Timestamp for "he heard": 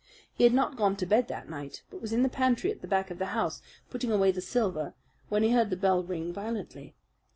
5.43-5.69